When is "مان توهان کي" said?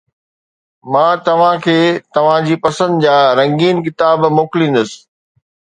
0.91-1.77